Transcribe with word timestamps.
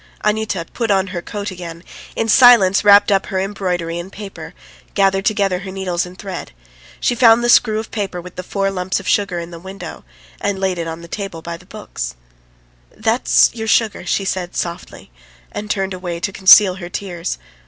."Anyuta 0.25 0.65
put 0.73 0.89
on 0.89 1.07
her 1.13 1.21
coat 1.21 1.51
again, 1.51 1.83
in 2.15 2.27
silence 2.27 2.83
wrapped 2.83 3.11
up 3.11 3.27
her 3.27 3.39
embroidery 3.39 3.99
in 3.99 4.09
paper, 4.09 4.55
gathered 4.95 5.25
together 5.25 5.59
her 5.59 5.69
needles 5.69 6.07
and 6.07 6.17
thread: 6.17 6.53
she 6.99 7.13
found 7.13 7.43
the 7.43 7.49
screw 7.49 7.77
of 7.79 7.91
paper 7.91 8.19
with 8.19 8.35
the 8.35 8.41
four 8.41 8.71
lumps 8.71 8.99
of 8.99 9.07
sugar 9.07 9.37
in 9.37 9.51
the 9.51 9.59
window, 9.59 10.03
and 10.39 10.57
laid 10.57 10.79
it 10.79 10.87
on 10.87 11.01
the 11.01 11.07
table 11.07 11.43
by 11.43 11.55
the 11.55 11.67
books. 11.67 12.15
"That's... 12.97 13.51
your 13.53 13.67
sugar..." 13.67 14.03
she 14.07 14.25
said 14.25 14.55
softly, 14.55 15.11
and 15.51 15.69
turned 15.69 15.93
away 15.93 16.19
to 16.21 16.31
conceal 16.33 16.77
her 16.77 16.89
tears. 16.89 17.37